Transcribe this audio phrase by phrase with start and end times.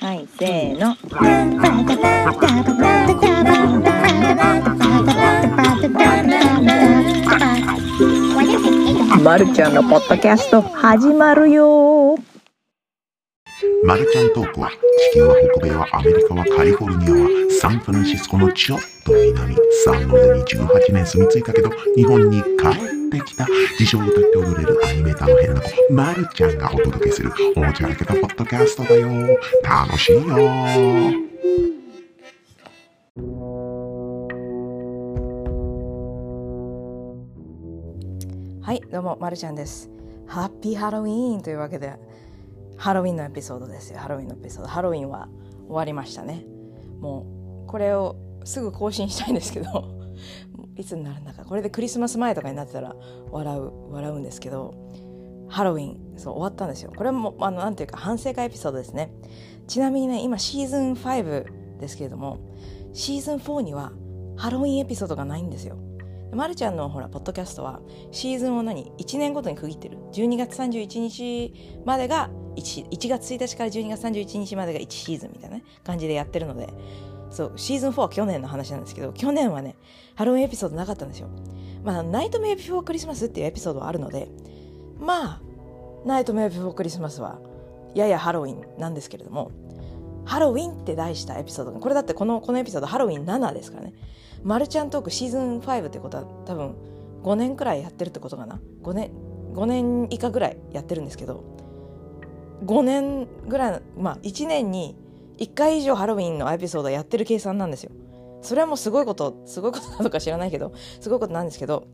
[0.00, 0.96] はい、せーの。
[9.22, 12.16] まるちゃんのポッドキャスト始まるよ。
[13.84, 14.70] マルちゃんトークは
[15.12, 17.28] 地球は北米はアメリカはカリフォルニアは
[17.60, 19.56] サンフランシスコのちょっと南。
[19.84, 23.46] サンノゼに18年住み着いたけど日本に帰ってきた
[23.78, 29.38] 自称歌って踊れるアニメーターのヘルナコマルちゃんがお届けするおもちゃらけたポッドキャストだよ。
[29.62, 30.20] 楽しいよ。
[38.62, 39.90] はいどうもまるちゃんです。
[40.26, 41.94] ハッピーハロウィーンというわけで
[42.76, 43.98] ハロウィンのエピソードですよ。
[43.98, 44.68] ハロウィンのエピソード。
[44.68, 45.28] ハロウィンは
[45.66, 46.44] 終わりましたね。
[47.00, 49.93] もうこれをすぐ更新したいんですけど。
[50.76, 51.44] いつになるんだか。
[51.44, 52.94] これでクリスマス前とかになってたら
[53.30, 54.74] 笑う笑うんですけど
[55.48, 56.92] ハロウィンそう終わったんですよ。
[56.94, 59.12] これもあのなんていうか反省会エピソードですね。
[59.66, 62.38] ちなみにね今シーズン5ですけれども
[62.92, 63.92] シーズン4には
[64.36, 65.76] ハロウィンエピソードがないんですよ。
[66.32, 69.98] まるちゃんのほらポッドキャストはシーズンを何1年ごとに区切ってる。
[70.12, 76.68] 12月31日までが 1, 1月1日から12月31日までが1シーズンみたいな、感じでやってるので
[77.34, 79.74] そうシーズン4は去年の話なんですけど去年はね
[80.14, 81.28] ハロウィンエピソードなかったんですよ。
[81.82, 84.28] まあナイトメイビフォークリスマスっていうエピソードはあるので
[85.00, 85.40] まあ
[86.06, 87.40] ナイトメイビフォークリスマスは
[87.94, 89.50] ややハロウィンなんですけれども
[90.24, 93.94] ハロウィンって題したエピソードこれだってこのこのエピソードハロウィン7ですからね。
[94.44, 96.76] マルちゃんトークシーズン5ってことは多分
[97.24, 98.60] 5年くらいやってるってことかな。
[98.82, 99.10] 5年
[99.54, 101.42] 5年以下ぐらいやってるんですけど
[102.64, 104.96] 5年ぐらいまあ1年に
[105.38, 107.92] 1回以上ハロウィンのエピソードやってる計算なんですよ。
[108.42, 111.86] それはもうすごいことすごいことなのか知らないけどすごいことなんですけど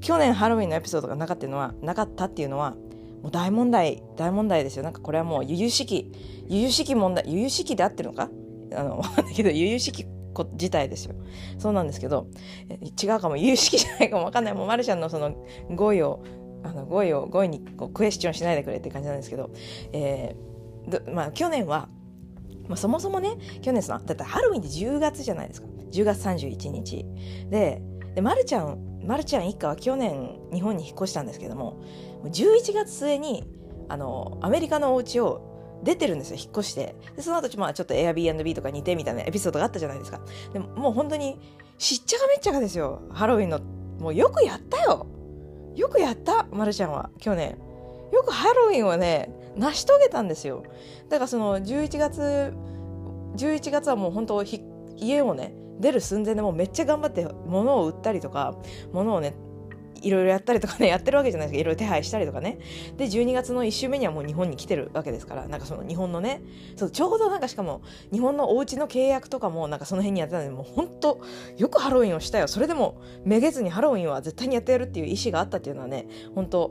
[0.00, 2.76] 去年ハロウィンのエピソードがなかったのはなかったっていうのは
[3.22, 4.84] もう大問題大問題ですよ。
[4.84, 6.12] なんかこれはもう由々しき
[6.46, 8.30] 由々しき問題由々しきで合ってるのか？
[8.74, 10.06] あのだけど由々しき
[10.52, 11.14] 自体ですよ。
[11.58, 12.28] そうなんですけど
[13.02, 13.36] 違うかも。
[13.36, 14.54] 有識じゃないかも分かんない。
[14.54, 16.22] もうまるちゃんのその語彙を
[16.62, 19.50] あの語彙を語彙にこうクエスチョンしないでくれって感じなんですけど、
[19.92, 21.88] えーまあ、去年は、
[22.68, 25.68] まあ、そもそもね去年さだってハロウィンって10月じゃないですか。
[25.92, 27.04] 10月31日。
[27.50, 27.82] で
[28.14, 31.82] でまるちゃんまるちゃん一家は去年日本に引っ越したんですけども
[32.24, 33.44] 11月末に
[33.88, 36.94] あのアメリカのお家を出てるんですよ引っ越して。
[37.16, 40.20] でその後まあちょっと Airbnb とか似てみたいなエピソードがあったじゃないですか。
[40.52, 41.38] でももう本当に
[41.78, 43.02] しっちゃかめっちゃかですよ。
[43.12, 43.60] ハロウィンの
[44.00, 45.06] もうよくやったよ。
[45.74, 47.58] よくやったまるちゃんは去年。
[48.12, 50.62] よくハロウィンをね成し遂げたんですよ。
[51.08, 52.54] だからその11月
[53.36, 54.44] 11月はもう本当
[54.96, 58.56] 家をね出る寸前でもうめっちゃ頑張って物を売ったりとか
[58.92, 59.34] 物をね
[60.02, 61.60] いろいろやったりとかねやってるわけじゃないですか。
[61.60, 62.58] いろいろ手配したりとかね。
[62.96, 66.42] で12月の1週目にはもう日本に来てるわけですからなんかその日本のね
[66.76, 67.80] そうちょうどなんかしかも
[68.12, 71.20] 日本のお家の契約とかもなんかその辺にやってたのでもう本当
[71.56, 72.48] よくハロウィンをしたよ。
[72.48, 76.70] それでもめげずにハロウィンは絶対にやってやるっていう意思があったっていうのはね本当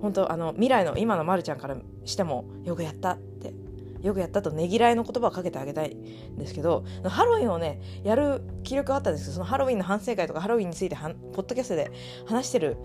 [0.00, 3.54] 本当あの未来の今のまるちゃんからしてもよくやったって
[4.02, 11.90] よくやったとねぎらいの言葉をかけてあげたいんですけどハロウィンをねやる気力あったんですけどそのハロウィンの反省会とかハロウィンについてポッドキャストで
[12.26, 12.76] 話してる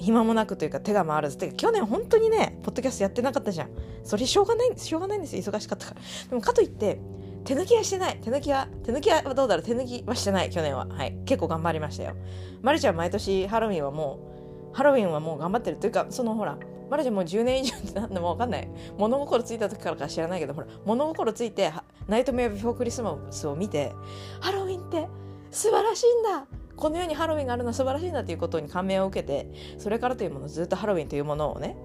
[0.00, 1.36] 暇もなくというか手が回らず。
[1.36, 3.70] て去年本当にねポッドキャストやってなかったじゃん。
[4.02, 5.42] それしょうがないしょうがないんですよ。
[5.42, 6.00] 忙しかったから。
[6.28, 7.00] でもかといって
[7.44, 8.18] 手抜きはしてない。
[8.20, 9.64] 手抜きは手抜きはどうだろう。
[9.64, 10.50] 手抜きはしてない。
[10.50, 10.86] 去年は。
[10.86, 11.16] はい。
[11.26, 12.14] 結構頑張りましたよ。
[12.62, 14.29] まるちゃん毎年ハロウィンはもう
[14.72, 16.58] ハロウィンはもう頑張ってるというかそのほら
[16.90, 18.68] まるちゃんもう10年以上って何でも分かんない。
[18.98, 21.72] 物心ついた時からか知らないけどほら物心ついて
[22.08, 23.92] ナイトメアビフォークリスマスを見て
[24.40, 25.08] ハロウィンって
[25.50, 26.46] 素晴らしいんだ。
[26.76, 31.76] この世にハロウィンがあるのは素晴らしいんだということに感銘を受けてそれからというものずっとハロウィンというものをね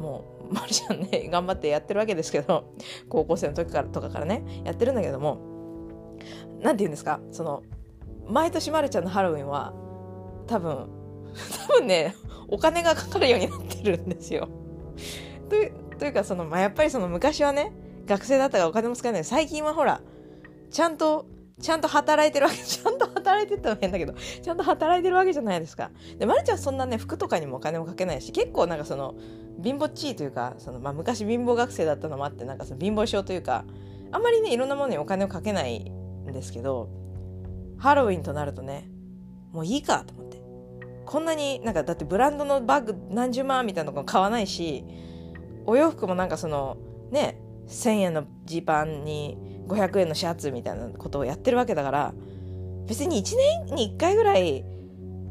[0.00, 2.72] もうまるちゃんね 頑張ってやってるわけですけど
[3.08, 6.16] 高校生の時からとかからねやってるんだけども
[6.60, 7.62] 何て言うんですかその
[8.26, 9.74] 毎年まるちゃんのハロウィンは
[10.46, 10.88] 多分
[11.68, 12.14] 多分ね
[12.48, 14.48] お金がかかるようになってるんですよ。
[15.48, 17.72] というというかその、まあ、やっぱりその昔はね
[18.06, 20.00] 学生だったからお金も使えない最近はほら
[20.70, 21.26] ちゃんと
[21.60, 25.90] ちゃんと働いてるわけ ちゃんと働いてったら変だけどちゃんと働いてるわけじゃないですか。
[26.18, 29.14] でまるちゃんそんなね服とかにもお金もかけないし結構なんかその
[29.62, 33.64] 貧乏地位というかその、まあ、昔貧乏学生だったのもあってなんかその貧乏症というか
[34.10, 36.88] あんまりねいろんなものにお金をかけないんですけど
[37.76, 38.90] ハロウィンとなるとね
[39.52, 40.39] もういいかと思って
[41.06, 44.84] こんなになんかだってブランドのバッグ何十万みたいなの買わないし
[45.66, 46.76] お洋服もなんかその
[47.10, 49.38] ね1,000円のジーパンに
[49.68, 52.14] 500円のシャツみたいなことをやってるわけだから
[52.86, 53.36] 別に1
[53.66, 54.64] 年に1回ぐらい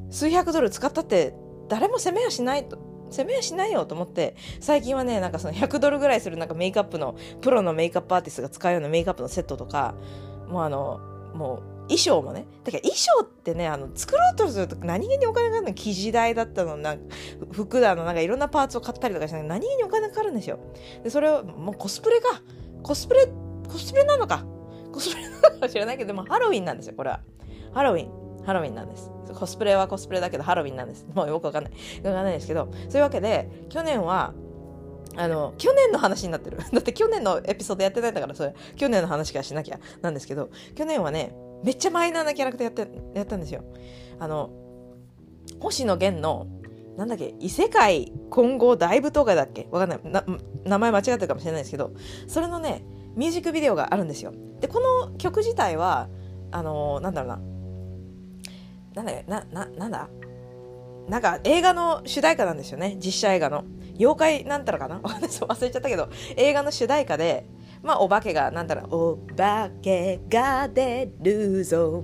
[0.09, 1.33] 数百ドル使ったって
[1.67, 9.95] 誰も責めやしないと責めはしないよと思って最近はねなんかその100ドルぐらいするなんかメイクアップのプロのメイクアップアーティストが使うようなメイクアップのセットとか
[10.47, 10.99] もうあの
[11.33, 12.45] もう衣装もね。
[12.63, 16.99] だから衣装ってねあの作ろうとすると何気にお金かかるの生地代だったのなん
[17.51, 20.59] 服だのなんかいろんなパーツを買ったりとかして何気にお金かかるんですよ。
[21.03, 22.41] でそれをもうコスプレか。
[22.83, 23.27] コスプレ
[23.67, 24.45] コスプレなのか。
[24.93, 27.21] コスプレなのかもしれないけどでもハロウィンなんですよこれは。
[27.73, 28.45] ハロウィン。
[28.45, 29.11] ハロウィンなんです。
[29.33, 31.05] コスプレはコスプレだけどハロウィンなんです。
[31.13, 31.73] もうよくわかんない。
[32.03, 34.33] わかんないですけどそういうわけで去年は
[35.15, 36.57] あの去年の話になってる。
[36.57, 38.55] だって去年のエピソードやってないんだからそれ。
[38.75, 43.63] 去年の話からしなきゃなんですけど去年はねめっちゃマイナーなキャラクターやってやったんですよ。
[44.19, 44.49] あの
[45.59, 46.47] 星野源の
[46.97, 49.67] なんだっけ異世界混合大舞踏会だっけ？
[49.71, 50.23] わかんない。
[50.65, 51.93] 名前間違ってるかもしれないですけど
[52.27, 52.83] それのね
[53.15, 54.33] ミュージックビデオがあるんですよ。
[54.59, 56.09] でこの曲自体は
[56.51, 57.39] あのなんだろうな。
[58.95, 60.09] なんだなななんだ？
[61.07, 62.97] なんか映画の主題歌なんですよね。
[62.97, 63.63] 実写映画の。
[63.97, 64.99] 妖怪なんたらかな？
[65.01, 65.27] 忘れ
[65.71, 66.09] ちゃったけど。
[66.35, 67.45] 映画の主題歌で
[67.81, 68.95] まあお化けがなんだろう。
[68.95, 72.03] お化けが出るぞ。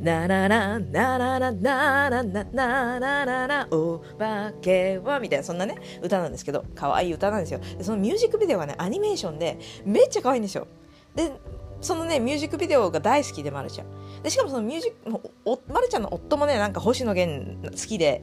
[0.00, 10.66] なななななななななななななお化けはみたいなそんなね歌なんですけど可愛い歌なんですよそのミュージックビデオがねアニメーションでめっちゃ可愛いんですよ
[11.14, 11.32] で
[11.80, 18.22] そのねミュージックビデオが大好きでまるちゃんでしかもそのミュージックおまるちゃんの夫もねなんか星野源好きで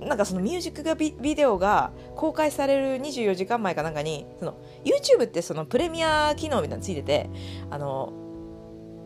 [0.00, 7.30] なんかそのミュージックビビデオが公開される24時間前かなんかにその YouTube ってそのプレミア機能みたいなのついてて
[7.70, 8.12] あの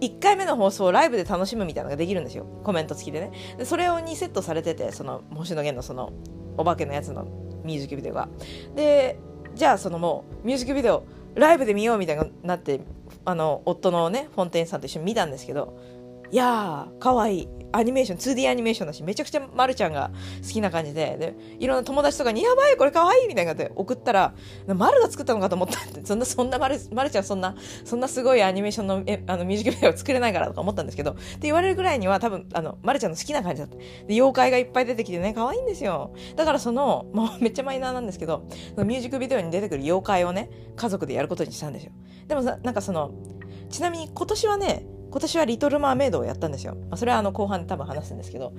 [0.00, 2.46] 1回目の放送をライブで楽しむみたいなのができるんですよ。
[2.64, 3.32] コメント付きでね。
[3.58, 6.12] でそれをにセットされててその星野源のその
[6.56, 7.24] お化けのやつの
[7.64, 8.28] ミュージックビデオが。
[8.74, 9.18] で
[9.54, 11.04] じゃあそのもうミュージックビデオ
[11.34, 12.80] ライブで見ようみたいになって
[13.24, 15.78] あの夫のねフォンテンさんと一緒に見たんですけど
[16.30, 17.40] いやーかわい。
[17.40, 20.10] いアニメーション 2D アニメーションだしめちゃくちゃまるちゃんが
[20.42, 24.34] 好きな感じででいろんな友達とかに「やばいこれかわいい」みたいな感じで送ったら
[24.66, 27.54] まるが作ったのかと思ったってそんなそんなまるまるちゃんそんな
[27.84, 33.76] そんなすごいアニメーションのえあのミュージックビデオ作れないからとか思ったんですけどって言われるぐらいには多分あのまるちゃんの好きな感じだった。
[33.76, 36.12] で妖怪がいっぱい出てきてね可愛いんですよ。
[36.34, 41.92] だからそのもうめっちゃマイナーなんですけどそのミュージックビデオに出てくる妖怪をね家族でやることにしたんですよ。
[42.26, 43.12] でもさなんかその
[43.68, 46.74] ちなみに今年はね今年はリトル・マーメイドをやったんですよ。
[46.74, 48.52] まあ、それはあの後半で多分話すんですけど、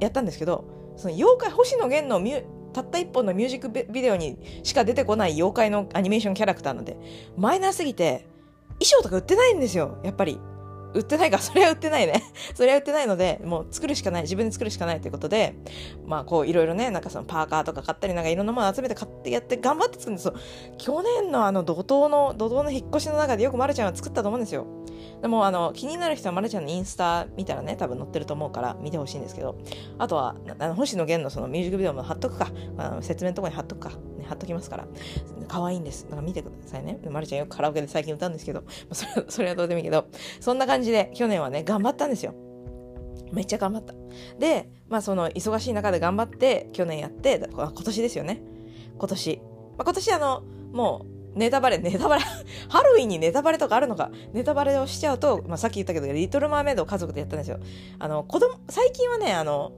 [0.00, 0.64] やったんですけど、
[0.96, 6.96] その妖怪、星野源のミュたった一本のミュージックビデオにしか出てこない妖怪のアニメーションキャラクターなんで、
[7.36, 8.26] マイナーすぎて、
[8.80, 10.40] 衣装とか売ってないんですよ、やっぱり。
[10.94, 12.22] 売ってないか、それは売ってないね。
[12.54, 15.54] それは売ってないので、もう作るしかない、自分で作るしかないということで、
[16.06, 20.34] まあこういろいろね、なんかそのパーカーとか買ったり、なんかいろんなもの集めて買ってやって頑張って作るんですよ。
[20.78, 24.66] 去年のあの怒涛の、怒涛の引っ越しの中でよくまるちゃんは作ったと思うんですよ。
[25.20, 29.56] でもあの気になる人はまるちゃんのインスタ見たらね多分載ってると思うから見てほしいんですけど。
[29.98, 32.48] あとはあの星野源のそのミュージックビデオも貼っとくか。
[32.76, 34.86] あの説明のところに貼っとくか、ね、貼っときますから。
[35.48, 36.06] 可愛いんです。
[36.10, 36.98] だか見てくださいね。
[37.10, 38.64] まるちゃんよくカラオケで最近歌うんですけど。
[38.92, 40.06] それそれはどうでもいいけど。
[40.40, 42.34] そんな感じで去年はね頑張ったんですよ。
[43.32, 43.94] めっちゃ頑張った。
[44.38, 48.42] でまあその忙しい中で頑張って去年やって今年ですよね。
[48.96, 49.40] 今年、
[49.76, 50.42] まあ、今年あの
[50.72, 52.22] もうネタバレ、ネタバレ、
[52.68, 57.58] ハロウィンにネタバレとかあるのか、ネタバレをしちゃうと、まあ、さっき言ったけど、リトル・マーメイドを家族でやったんですよ。
[57.98, 59.72] あの、子供、最近はね、あの、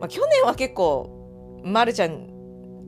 [0.00, 2.31] まあ、去年は結構、まるちゃん、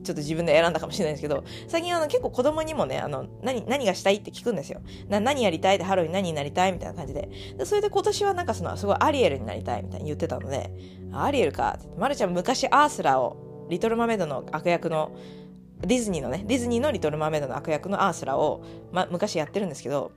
[0.05, 4.81] ちょっと自分で選んだかもしれないですけど、最近あの結構子供にもね、あの、何、何がしたいって聞くんですよ。
[5.09, 7.29] な、何やりたいってハロウィン何になりたいみたいな感じで。
[7.57, 10.71] で、それで今年はなんかその、すごいアリエルになりたいみたいに言ってたので、
[11.11, 11.89] アリエルかって。
[11.97, 15.11] まるちゃん昔アースラを、リトル・マメイドの悪役の
[15.81, 20.11] ディズニーのね、ディズニーのリトル・マメイドの悪役のアースラを、ま、昔やってるんですけど、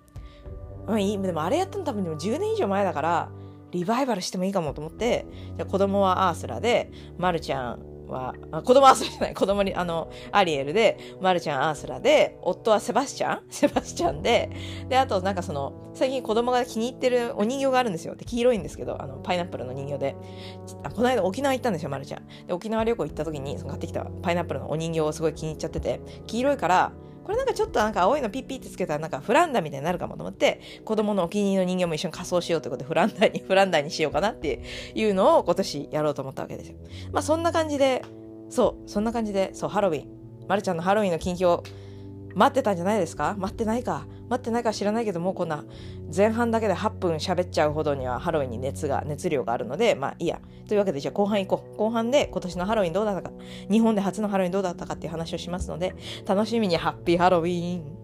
[0.87, 3.31] まあいい、でもあれやったの多分でも10年以上前だから、
[3.71, 5.27] リバイバルしてもいいかもと思って、
[5.57, 8.35] じゃ子供はアースラで、まるちゃんは、
[8.65, 13.43] 子供アースラじゃない、子供に、あの、アリエルで、マルちゃんアースラで、夫はセバスチャン？
[13.51, 14.51] セバスチャンで、
[14.89, 18.15] で、あとなんかその、最近子供が気に入ってるお人形があるんですよ。
[18.15, 20.17] で、黄色いんですけど、あの、パイナップルの人形で、
[20.85, 22.27] あこの間沖縄行ったんですよ、まるちゃん。
[22.47, 26.93] で、沖縄旅行行った時に、その買ってきたパイナップルのお人形をすごい気に入っちゃってて、黄色いから、
[27.29, 34.63] これなんかちょっとなんか青いのピッピってつけたらなんかフランダみたいになるかもと思って子供のお気に入りの人形も一緒に仮装しようということでフランダにフランダにしようかなって
[34.95, 36.79] いうのを今年やろうと思ったわけですよ。
[37.13, 38.03] まあそんな感じで
[38.49, 40.09] そうそんな感じでそうハロウィン。
[40.49, 41.63] まるちゃんのハロウィンの近況
[42.35, 43.35] 待ってたんじゃないですか？
[43.37, 44.07] 待ってないか。
[44.29, 45.65] 待ってないか知らないけどもうこんな
[46.15, 50.41] 前半だけで8分喋っちゃうほどにはハロウィンに熱が熱量があるのでまあいいや。
[50.67, 51.77] というわけでじゃあ後半行こう。
[51.77, 53.31] 後半で今年のハロウィンどうだったか。
[53.71, 55.95] 日本で初のハロウィンどうだったかっていう話をしますので
[56.27, 57.99] 楽しみにハッピーハロウィン。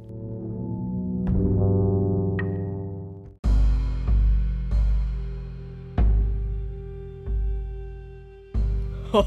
[9.14, 9.20] ハ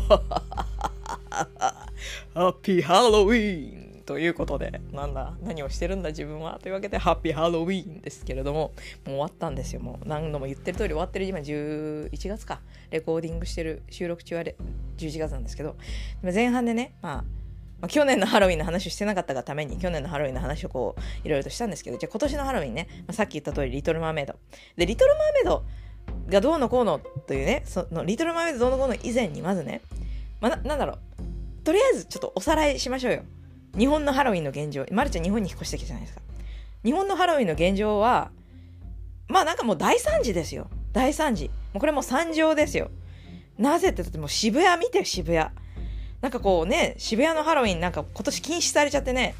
[2.49, 3.76] ッピーハロウィーン
[4.07, 6.59] ということで、なんだ、何をしてるんだ自分は？
[6.63, 9.81] というわけで、ハッピーハロウィーンですけれども、もう終わったんですよ。
[9.81, 12.61] もう何度も言ってる通り終わってる今11月か。
[12.89, 14.43] レコーディングしてる収録中は
[14.97, 15.75] 11月なんですけど、
[16.23, 17.23] 前半でね、まあ、
[17.81, 24.35] まあ、去年のハロウィンの話をしてなかったがために、去年のハロウィンの話をこう、いろいろとしたんですけど、じゃあ今年のハロウィンね、まあ、さっき言った通り、リトル・マーメイド。
[24.77, 25.63] で、リトル・マーメイド
[26.29, 29.81] がどうのこうのというね、そのリトル・マーメイドどうのこうの以前にまずね、
[30.39, 30.97] まあ、ななんだろう、
[31.65, 33.23] とりあえずちょっとおさらいしましょうよ。
[33.77, 36.21] 日本のハロウィンの現状、まるちゃん日本に引っ越してきたじゃないですか。
[36.83, 38.31] 日本のハロウィンの現状は、
[39.27, 40.69] まあなんかもう大惨事ですよ。
[40.93, 41.47] 大惨事。
[41.47, 42.89] もうこれもう惨状ですよ。
[43.57, 45.49] なぜってだってもう渋谷見て渋谷。
[46.21, 49.35] なんかこうね、渋谷のハロウィンなんか今年禁止されちゃってね、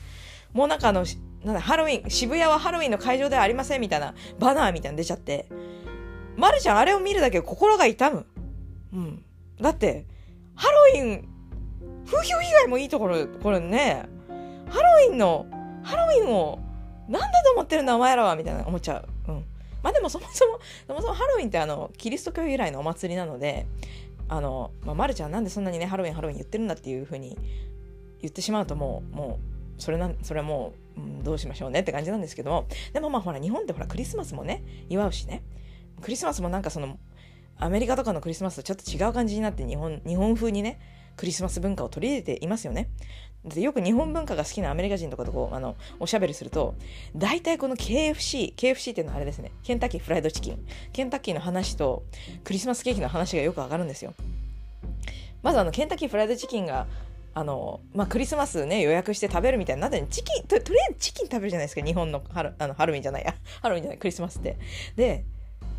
[0.54, 1.06] もうなんかあの、
[1.44, 5.48] なんだ、ハロウィン、渋谷はハロウィンの会場ではありませんみたいなバナーみたいなの出ちゃって、
[6.36, 8.26] まるちゃんあれを見るだけで心が痛む。
[8.94, 9.24] うん。
[9.60, 10.06] だって、
[10.56, 11.28] ハロウィン、
[12.06, 14.08] 風評以外もいいところ、これね、
[14.70, 15.46] ハロウィンの、
[15.84, 16.60] ハロウィンを、
[17.08, 19.32] なんだと思ってるんだお前らはみたいな思っちゃう。
[19.32, 19.46] うん。
[19.82, 23.66] まあでもそもそも、 そもそもハロウィンってあの、キリスト教由来のお祭りなので、
[24.30, 27.38] あの、まあ、まるちゃんなんでそんなにね、ハロウィンハロウィン言ってるんだっていうふうに
[28.22, 29.40] 言ってしまうともう、も
[29.78, 35.44] う、それな、それはもう、うん、どうしましょうねって感じなんですけども、でもまあほら、日本ってほら、クリスマスもね、祝うしね。
[36.02, 36.98] クリスマスもなんかその、
[37.60, 40.80] アメリカとかのクリスマスとちょっと違う感じになって日本、日本風にね、
[41.16, 42.90] クリスマス文化を取り入れていますよね。
[43.56, 46.76] よく日本文化が好きなアメリカ人とかとこうあのおしゃべりすると
[47.16, 49.52] 大体この KFC KFC っていうのはあれですね。
[49.64, 50.66] ケンタッキーフライドチキン。
[50.92, 52.04] ケンタッキーの話と
[52.44, 54.14] クリスマスケーキの話がよく上がるんですよ。
[55.44, 56.88] まずあのケンタッキーフライドチキンが
[57.34, 63.36] あのまあ、クリスマスね予約して食べるみたいになってチキンととりあえずチキン食べるじゃないですか日本のハロあのハロウィンじゃないや。
[63.62, 64.58] ハロウィンじゃないクリスマスって。
[64.96, 65.24] で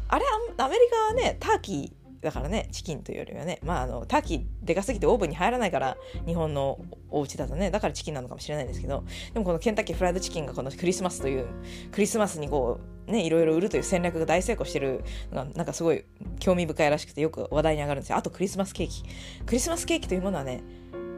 [0.08, 0.24] あれ
[0.56, 5.96] アメリカはねターキーだからねチキンというよりはねまああのターキーでかすぎてオーブンに入らないから
[6.26, 6.78] 日本の
[7.10, 11.46] お家だとねだからチキンなのかもしれないですけどでもこのケンタッキーフライドチキンがこのクリスマスという
[11.92, 16.04] クリスマスにこうねいろいろ売るという戦略が大成功してるのがなんかすごい
[16.40, 18.18] 興味深いらしくてよく話題に上がるんですよ。
[18.18, 19.02] あとクリスマスケーキ。
[19.46, 20.62] クリスマスケーキというものはね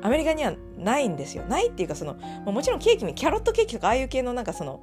[0.02, 1.45] アメリカにはないんですよ。
[1.45, 2.14] ないっていうかその
[2.45, 4.80] もちろんケーキにキャロットケーキとかああいう系のなんかその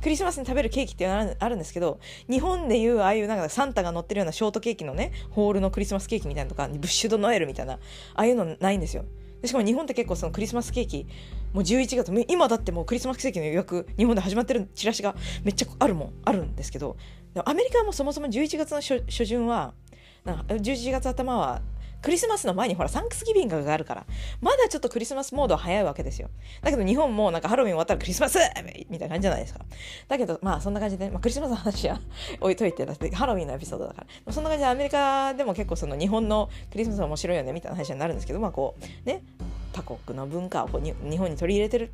[0.00, 7.78] クリスマスに食べるケーキっていうのがあるんですけど、日本でいうああいうなんかサンタが乗ってるようなショートケーキのね、ホールのクリスマスケーキみたいなとか、ブッシュドノエルみたいな、あ
[8.14, 9.04] あいうのないんですよ。
[9.42, 11.06] でしかも日本って結構そのクリスマスケーキ、
[11.52, 15.14] もう11月、今だってもうクリスマスケーキの予約、日本で始まってるチラシが
[15.44, 16.96] めっちゃあるもん、あるんですけど、
[17.44, 19.74] アメリカはもうそもそも11月の初旬は、
[20.24, 21.62] なんか11月頭は
[22.00, 24.06] クリスマスの前にほらサンクスギビングがあるから
[24.40, 26.30] まだちょっとクリスマスモードは早いわけですよ。
[26.62, 28.38] だけど日本もなんかハロウィン終わったらクリスマス
[28.88, 29.60] みたいな感じじゃないですか。
[30.06, 32.00] だけどまあそんな感じで、まあ、クリスマスの話は
[32.40, 34.32] 置いといてだってハロウィンのエピソードだから。
[34.32, 39.22] そんな感じでアメリカでも結構その日本のクリスマス面白いよねみたいな話になるんですけどまあこうね
[39.72, 41.90] 他国の文化をこう日本に取り入れてる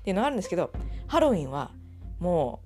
[0.00, 0.70] っていうのがあるんですけど
[1.06, 1.70] ハロウィンは
[2.18, 2.60] も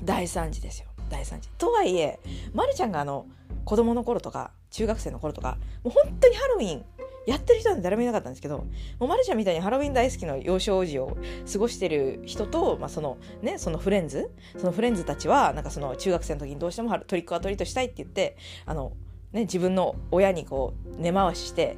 [0.00, 0.88] う大惨事ですよ。
[1.08, 1.48] 大惨事。
[1.58, 2.18] とはいえ、
[2.52, 3.26] ま、るちゃんがあの
[3.64, 6.84] 子供の頃とか中学生の頃とかもう本当にハロウィン
[7.26, 11.16] やってる人なんて誰もいなかったんですけどもうマルちゃんみたいにハロウィン大好きな幼少時を
[11.50, 18.92] 過ごしてる人と、まあ、そのねそのフレンズそのフレンズたちはなんかその中学生の時にどうしてもトリックアトリートしたいって言ってあの
[19.32, 21.76] ね、自分の親にこう根回しして、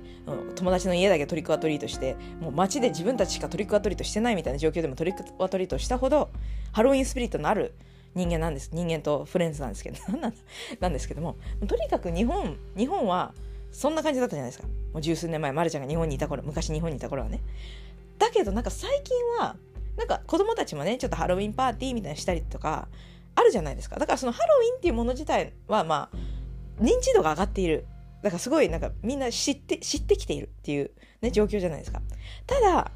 [0.54, 6.30] 友達の家だけトリックアトリートしてもう街で自分たちしかトリックアトリートしてないみたいな状況でもトリックアトリートしたほど
[6.72, 7.74] ハロウィンスピリットのある
[8.14, 8.70] 人間なんです。
[8.72, 9.98] 人間とフレンズなんですけど。
[10.18, 10.34] なん
[10.80, 11.36] なんですけども。
[11.66, 13.34] とにかく日本日本は
[13.70, 14.68] そんな感じだったじゃないですか。
[14.92, 17.40] もう十数年前まるちゃんが日本にいた頃昔日本にいた頃はね。
[18.18, 19.56] だけどなんか最近は
[19.96, 22.88] なんか子供たちもねちょっとハロウィンパーティーみたいなしたりとか
[23.34, 23.98] あるじゃないですか。
[23.98, 26.16] だからそのハロウィンっていうもの自体はまあ
[26.82, 27.86] 認知度が上がっている。
[28.22, 32.00] だからすごいなんかみんな知って知ってきているっていうね状況じゃないですか。
[32.46, 32.90] ただ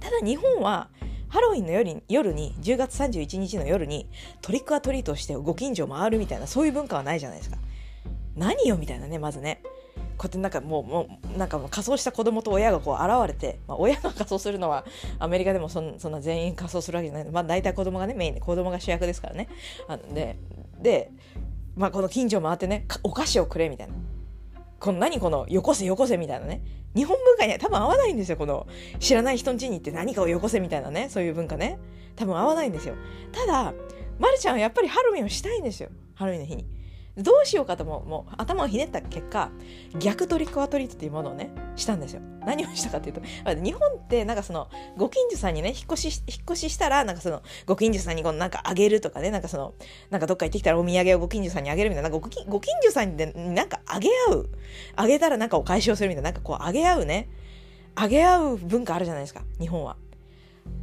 [0.00, 0.88] ただ日本は
[1.34, 4.08] ハロウィンの夜に夜に10月31日の夜に
[4.40, 7.56] トリックアトリートしてご近所を回るみたいなそういう文化はないじゃないですか。
[8.36, 9.60] 何よみたいなねまずね。
[10.16, 14.84] こうやってなんかもうもうなんかもう仮装した子供と親がこう現れて、まあ、親が仮装するのは
[15.18, 17.28] アメリカでもそんそんな全員仮装するわけじゃない。
[17.28, 19.48] まあ大体子供がねメインで子供が主役ですからね。
[19.88, 20.38] あので
[20.80, 21.10] で、
[21.74, 23.94] まあ、この近所を回ってねお菓子をくれみたいな。
[24.84, 26.60] この何このよこせよこせみたいなね。
[26.94, 28.36] 日本文化には多分合わないんですよ。
[28.36, 28.66] この
[28.98, 31.08] 知らない人の家に行って何かをよこせみたいなね。
[31.08, 31.78] そういう文化ね。
[32.16, 32.94] 多分合わないんですよ。
[33.32, 33.72] ただ
[34.18, 35.88] まるちゃんはやっぱりハロウィンをしたいんですよ。
[36.14, 36.66] ハロウィンの日に。
[37.16, 39.50] どうしようかとももう頭をひねった結果
[40.00, 42.22] 逆トリックアトリートっていうものをねしたんですよ。
[42.44, 43.22] 何をしたかっていうと
[43.62, 49.74] 日本ってなんかそのご近所さんにね引っ越し引っ越ししたらなんかそのご近所さんにこのなんかあげるとかねなんかその
[50.10, 54.50] なんかどっか行ってきたらお土産をご近所さんにあげるみたいななんかご近所さんになんかあげ合う。
[54.96, 57.28] あげたらなんかお返しをするみたいななんかこうあげ合うね。
[57.96, 59.96] あげ合う文化あるじゃないですか日本は。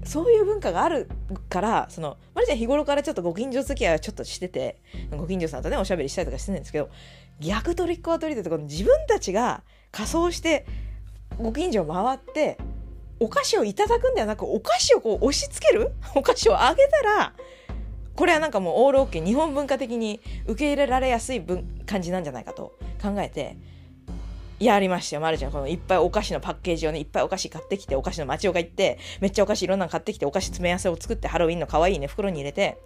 [0.03, 1.07] そういう文化がある
[1.49, 6.89] からそのまるちゃん日頃からちょっとご近所付き合いをちょっとしててご近所さんとねおしゃべりしたりとかしてるんですけど
[7.39, 10.65] 逆トリックオアトリートって自分たちが仮装して
[11.37, 12.57] ご近所を回って
[13.19, 15.91] お菓子をいただくんではなくお菓子をこう押し付ける？
[16.15, 17.33] お菓子をあげたら
[18.15, 21.41] これはなんかもうオールオッケー日本文化的に受け入れられやすい
[21.85, 23.57] 感じなんじゃないかと考えて
[24.65, 25.51] やりましたよ、まるちゃん。
[25.51, 32.77] このいっぱいお菓子のパッケージをね、いっぱいお菓子買ってきて、お菓子の町岡行って、めっちゃお菓子いろんなの買ってきて、お菓子詰め合わせを作って、ハロウィンの可愛いね、袋に入れて、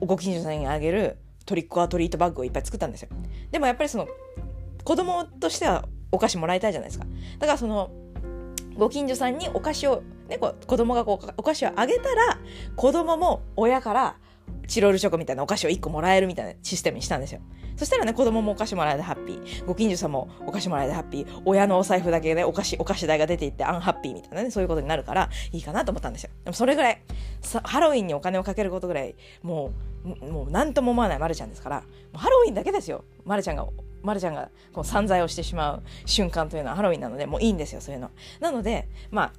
[0.00, 3.08] ご近所さんにあげるトリックアトリートバッグをいっぱい作ったんですよ。
[3.52, 4.08] でもやっぱりその、
[4.82, 7.06] 子供としてはお菓子もらいたいじゃないですか。
[7.38, 7.90] だからその、
[8.76, 12.38] ご近所さんにお菓子を、ね、こう子供がこうお菓子をあげたら、
[12.76, 14.16] 子供も親から
[14.66, 17.40] チロルチョコみたいなお菓子を1個もらえるみたいなシステムにしたんですよ。
[17.76, 19.64] そしたらね、子供もお菓子もらえてハッピー。
[19.64, 21.42] ご近所さんもお菓子もらえてハッピー。
[21.44, 26.30] 親のお財布だけで、お菓子、お菓子代が出ていってアンハッピーみたいなね、そういうことになるからいいかなと思ったんですよ。
[26.44, 27.02] でもそれぐらい、
[27.62, 29.72] ハロウィンにお金をかけることぐらい、も
[30.04, 33.04] う、もう何とも思わないまるちゃんですから、ハロウィンだけですよ。
[33.24, 33.68] まるちゃんが
[34.02, 38.10] まるちゃんがこう散財をしてしまう瞬間というのはハロウィンなのでもういいんですよそういうの。
[38.40, 39.32] なのでま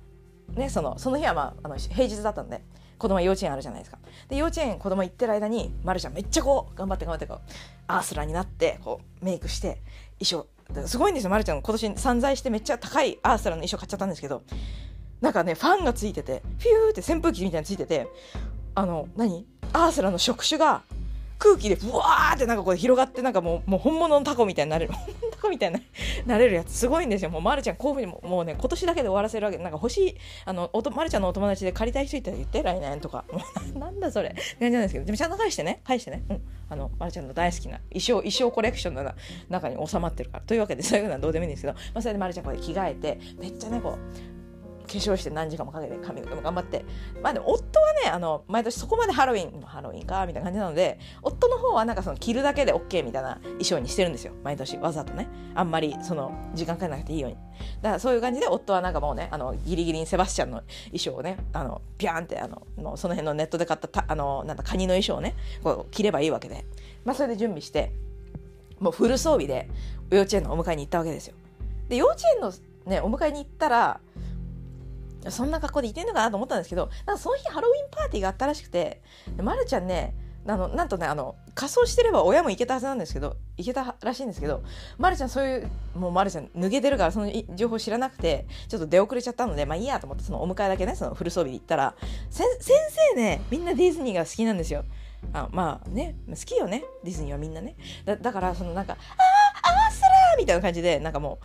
[0.56, 2.62] あねそのその日はまああの平日だったんで
[3.00, 3.98] 子供幼稚園あるじゃないですか。
[4.28, 7.40] で幼稚園子供行ってる間にまるちゃんめっちゃこう頑張って頑張ってこう
[7.88, 9.82] アースラになってこうメイクして
[10.20, 10.48] 衣装
[10.88, 14.44] すごいんですよまるちゃん今年散財してめっちゃ高いアースラの衣装買っちゃったんですけど
[15.22, 18.08] なんかねファンがついててフィューって扇風機みたいについてて
[18.76, 19.48] あの何？
[19.74, 20.84] アースラの触手が
[21.40, 24.94] 空気でブワーってなんかこう広がってなんかもうもう本物のタコみたいになれる。
[24.94, 25.80] 本物のタコみたいに
[26.26, 27.30] なれるやつすごいんですよ。
[27.30, 29.58] もうまるちゃんこういうふうにももうね今年だけで終わらせるわけ。
[29.58, 33.24] なんか欲しいあのおとまるちゃんのお友達で借りたい人いたら言って来年とか。
[33.32, 33.42] も
[33.76, 34.36] う なんだそれ。
[34.60, 35.06] 感じなんですけど。
[35.06, 35.82] でもちゃんと返してね。
[35.86, 36.24] 返してね。
[36.30, 36.42] うん。
[36.70, 39.10] あのまるちゃんの大好きな衣装衣装コレクションの
[39.50, 40.44] 中に収まってるから。
[40.44, 44.39] というわけでそういうのはどうでもいいんですけど、まあ、それでまるちゃんこれ着替えてめっちゃねこう
[44.90, 46.84] 化粧して何時間もかけて髪も頑張って。
[47.22, 54.34] まあでも夫はねあの毎年そこまでハロウィンハロウィンかみたいな感じなので夫の方はなんかその着るだけで OK みたいな衣装にしてるんですよ。
[54.44, 55.28] 毎年わざとね。
[55.54, 57.38] あんまりその時間かけなくていいように。
[57.82, 66.66] だからそういう感じで夫はなんかもうねあのギリギリにセバスチャンの衣装をねあのピャーンってあののその辺のネットで買ったたあのなんだカニの衣装をねこう着ればいいわけで。
[67.06, 67.92] まあそれで準備して
[68.80, 69.70] もうフル装備で
[70.10, 71.36] 幼稚園のお迎えに行ったわけですよ。
[71.90, 72.54] で幼稚園の
[72.86, 74.00] ねお迎えに行ったら
[75.32, 79.02] そんな格好でいてんのかなと思ったんですけどなんかその日ハロウィンパーティーがあったらしくて
[79.42, 80.16] まるちゃんね
[80.48, 84.64] あのなんとねあの仮装してれば親も行けたはずなんですけど行けたらしいんですけど
[84.98, 91.94] まるちゃんそういうもうまるちゃん抜けてるからその情報知らなくてちょっと出遅れちゃったのでまあいいやと思ってそのお迎えだけねそのフル装備で行ったら
[92.30, 92.48] 先
[93.12, 94.86] 生ねみんなディズニーが好きなんですよ
[95.34, 101.40] あまあね好きよねディズニーはみんなねだだからそのなんか「あああースラー!」みたいな感じでなんかも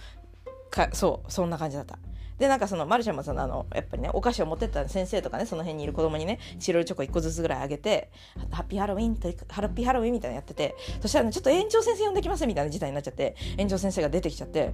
[0.47, 1.99] うかそうそんな感じだった
[2.38, 8.11] でなんかそのマルちゃんもそのあのやっぱりねお菓子を持ってった先生とかねその辺にいる子供にねチロルチョコ1個ずつぐらいあげて
[8.51, 14.73] ハッピーハロウィンとハッピーハロウィンみたいなのやっててそしたら、ね、ちょっと園長先生呼んできますみたいな事態になっちゃって園長先生が出てきちゃって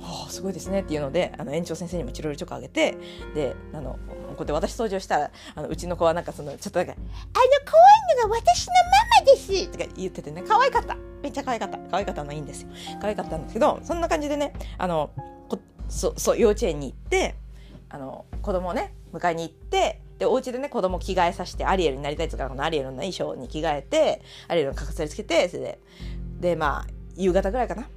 [0.00, 2.96] はあすごいですねっていうのであの園長先生にもチロルチョコあげて
[3.34, 7.00] であのこうやって私登場したらあのうちの子はなんかそのちょっとなんか「あの
[7.64, 7.72] 可
[8.12, 10.96] 愛いのが私のママです」とか言っててね可愛かった。
[11.22, 11.78] めっちゃ可愛かった。
[11.78, 12.68] 可愛かったのいいんですよ。
[13.00, 15.10] 可愛かったんですけどそんな感じでねあの
[15.88, 17.34] そそう幼稚園に行って
[17.88, 25.78] あの子供をね迎えに行ってでお家でね子供着替えさせてアリエルになりたいとかのアリエルの衣装に着替えてアリエルのかかさりつけてそれで
[26.40, 27.88] でまあ夕方ぐらいかな。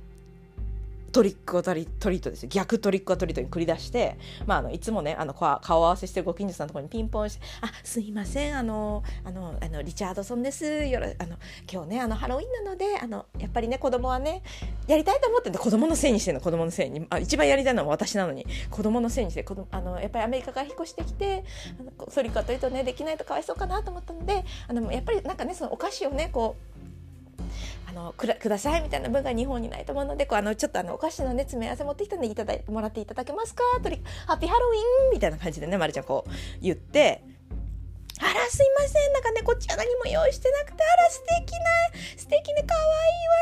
[1.11, 10.85] トリックオトリトリートです逆トリックオトリートに繰り出して、まあ、あのいつもねあの顔合わせしてるご近所さんのところにピンポンして「あすいませんあのあのあのリチャードソンです。
[10.85, 11.37] よろあの
[11.71, 14.43] 今日ねあのハロウィンなのであのやっぱりね子供はね
[14.87, 16.41] やりたいと思ってん子供のせいにしてんの。
[16.41, 17.05] 子供のせいに。
[17.09, 18.45] あ一番やりたいのは私なのに。
[18.69, 21.43] 子供のせいにして子あのやっぱりアメリカから引っ越してきて
[21.79, 26.78] あのトリックオトリートねできないとかわいそうかなと思ったのであのやっぱりなんかねそのお菓子をねこう
[27.87, 33.63] あのくださいみたいな文化日本にないと思うのでこうあのちょっとあのお菓子のね詰め合わせ持ってきたんでいただいてもらっていただけますか？
[33.81, 37.23] とりハッピーハロウィンみたいな感じでねまるちゃんこう言って
[38.21, 41.59] あらすいませんなんかねこっちは何も用意してなくてあら素敵な
[42.17, 42.95] 素敵ね可愛いわ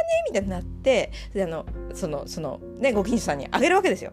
[0.03, 4.11] ねみたいになってであのそのそのねご近所さんにあげるわけですよ。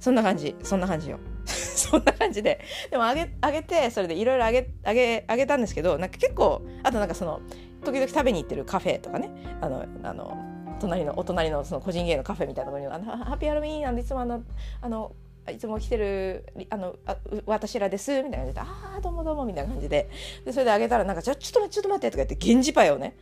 [0.00, 1.18] そんな感じそんな感じよ。
[1.46, 2.60] そんな感じで。
[2.90, 7.40] でもあげあげてそれでいろいろあげあげあげたんですけどなんか結構あとなんかその
[7.84, 9.30] 時々食べに行ってるカフェとかね。
[9.60, 14.42] あのあの隣のお隣のその個人芸のカフェみたいなところに「あのハッピーハロウィーンあのいつもあの
[14.80, 15.12] あの
[15.52, 17.16] いつも来てるあのあ
[17.46, 20.08] 私らです」みたいな感じで「ああどうもどうも」みたいな感じで。
[20.44, 23.16] でそれであげたらなんか「ちょちょっと待ってちょっと待って」とか言って源氏パイをね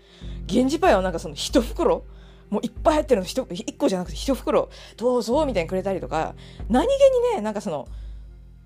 [0.48, 2.04] 源氏パイをなんかその一袋
[2.48, 6.34] もういっぱい入ってるの1個じゃなくて1袋どうぞみたいにくれたりとか
[6.68, 7.86] 何気にねなんかその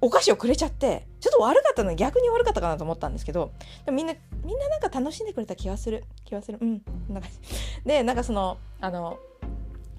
[0.00, 3.52] お菓子をくれちゃってちょっと悪かったの逆に悪かったかなと思ったんですけど
[3.86, 6.04] でもみんなみんななんか楽しんでくれた気がする。
[6.24, 6.58] 気がする。
[6.60, 6.82] うん。
[7.08, 7.28] なんか
[7.84, 9.18] でなんかそのあの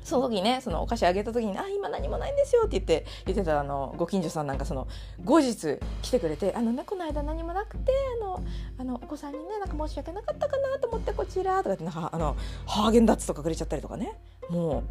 [0.03, 4.87] その時ねそのお菓子あげた時に「あ今何もないんですよ」って言って言ってたあのご近所さんなんかその
[5.23, 8.39] 後日来てくれて「あのねこの間何もなくてあの
[8.77, 12.35] あのお子さんにねなんか申し訳なかったかなと思ってこちら」とかってなんかあの
[12.67, 14.19] ハーゲンダッツとかくれちゃったりとかね。
[14.47, 14.83] も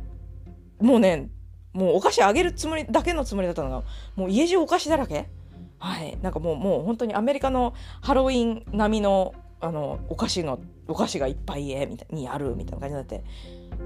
[0.80, 1.30] うもうね
[1.74, 3.82] もうお菓子あげるつもりだけのつもりだったのが
[4.16, 5.28] もう家中お菓子だらけ
[5.78, 13.24] はいなんかもうもう本当にアメリカのハロウィン並みのあのお菓子のお菓子がいっぱい家みたいにあるみたいな感じになって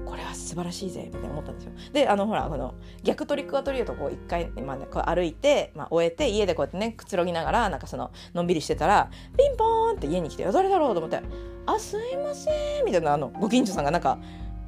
[0.05, 1.71] これは素晴らしいぜみたいな思ったんですよ。
[1.93, 11.21] であのほらこの逆トリックアトリエとこう一回、まあね、こう歩いて、まあ、終えて家でこうやってねくつろぎながらなんかそののんびりしてたらピンポーンって家に来て「誰だろう?」と思って
[11.65, 14.17] 「あすいません」みたいなあのご近所さんがなんか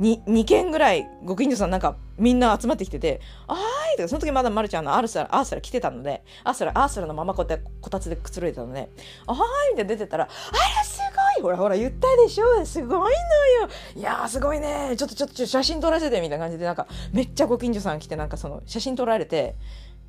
[0.02, 3.62] 2, 2件ぐらいご近所さんなんかみんな集まってきてて「あーい」
[3.98, 8.90] とかその時まだまるちゃんのアースラアースラ来てたのでアースラアースラのままこうやってこたつでくつろいでたので
[9.28, 9.40] 「あーい」
[9.72, 11.00] みたいな出てたら「あらす
[11.36, 13.70] ごいほらほら言ったでしょすごいのよ。
[13.96, 14.96] いやすごいね。
[14.98, 19.56] ちょっとちょっと写真撮らせて」みたいな感じでなんかめっちゃご近所さん来てなんかその写真撮られて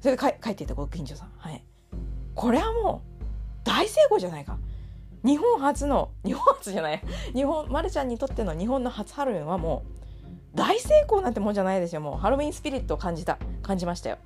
[0.01, 1.33] それで帰帰っていたご近所さん。
[1.37, 1.63] はい。
[2.35, 4.57] これはもう大成功じゃないか。
[5.25, 7.03] 日本初の日本初じゃない。
[7.35, 9.85] 日本まるちゃんにとっての日本の初ハロウィンはも
[10.55, 12.01] う大成功なんてもんじゃないですよ。
[12.01, 14.19] もうハロウィンスピリットを感じた感じましたよ。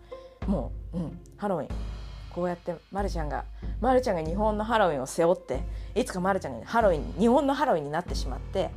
[0.47, 1.97] もううんハロウィン。
[2.37, 3.47] こうやってまるちゃんが
[3.81, 5.63] まるちゃんが日本のハロウィンを背負って
[5.95, 8.71] いつかまるちゃんがハロウィン日本のハロウィンになってしまって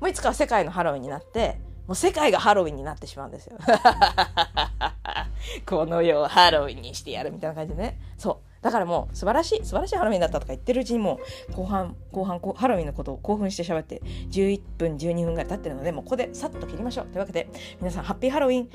[0.00, 3.58] もういつかは世界のハロウィンになってもう世界がハロウィンになってしまうんですよ。
[5.68, 8.00] この世をハロウィンにしてやるみたいな感じでね。
[8.16, 8.36] そう。
[8.62, 11.18] だからもう素晴らしい素晴らしいハロウィンだったとか言ってるうちにも
[11.50, 17.06] う後半後半ハロウィンのことを興奮して喋って11分12分ぐらい経ってるのでもうここでさっと切りましょう。
[17.06, 17.48] というわけで
[17.80, 18.68] 皆さんハッピーハロウィン。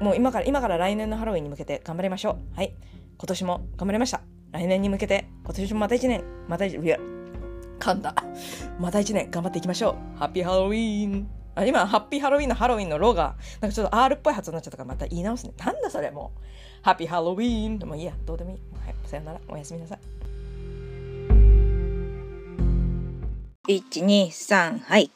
[0.00, 2.56] もう今から今から来年のハロウィンに向けて頑張りましょう。
[2.56, 2.74] はい。
[3.18, 4.20] 今年も頑張りました。
[4.52, 6.24] 来年に向けて今年もまた1年。
[6.48, 6.98] また1年
[7.78, 8.14] 噛んだ。
[8.78, 10.18] また1年頑張っていきましょう。
[10.18, 11.41] ハッピーハロウィン。
[11.54, 15.52] あ今、ハッピーハロウィンのハロウィンのロが、なんかちょっと R っぽい発音になっちゃったからまた言い直すね。
[15.58, 16.40] なんだそれもう。
[16.82, 18.58] ハッピーハロウィンでもいいや、どうでもいい。
[18.84, 19.40] はい、さよなら。
[19.48, 19.98] おやすみなさい。
[23.68, 25.10] 1、2、3、はい。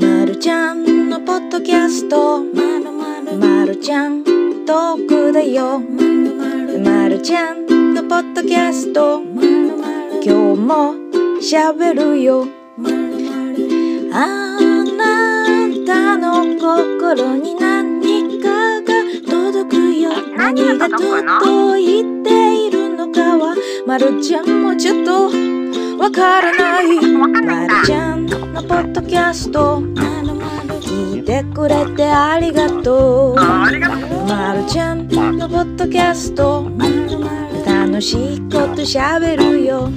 [0.00, 2.44] まるちゃんのポッドキャスト。
[2.44, 5.80] まるまるまるちゃん、トークだよ。
[5.80, 9.20] まるまるまるちゃんのポッドキャスト。
[9.20, 10.94] まるまる今日も
[11.40, 12.46] 喋るよ。
[14.18, 14.62] あ
[14.96, 23.54] なたの心に何かが届くよ何が届いているのかは
[23.86, 25.28] まるちゃんもちょっと
[26.02, 27.26] わからないま
[27.66, 29.80] るちゃんのポッドキャスト
[30.80, 36.70] 聞いてくれてありがとうまるちゃんのポッドキャスト
[37.66, 39.90] 楽しいことしゃべるよ